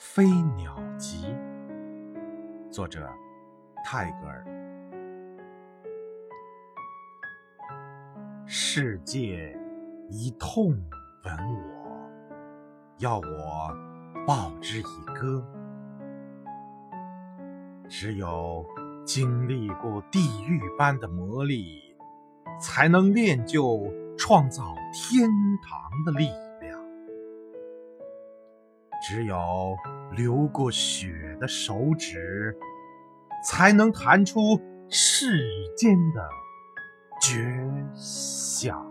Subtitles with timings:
[0.00, 0.24] 飞
[0.56, 1.26] 鸟集》，
[2.70, 3.06] 作者
[3.84, 4.46] 泰戈尔。
[8.46, 9.54] 世界
[10.08, 10.70] 以痛
[11.22, 12.00] 吻我，
[12.96, 13.76] 要我
[14.26, 15.44] 报之以歌。
[17.86, 18.64] 只有
[19.04, 21.78] 经历过地狱般的磨砺，
[22.58, 23.86] 才能练就
[24.16, 25.28] 创造天
[25.62, 26.49] 堂的力量。
[29.00, 29.36] 只有
[30.16, 31.08] 流过血
[31.40, 32.54] 的手指，
[33.44, 34.38] 才能弹出
[34.88, 35.44] 世
[35.76, 36.28] 间的
[37.22, 37.60] 绝
[37.94, 38.89] 响。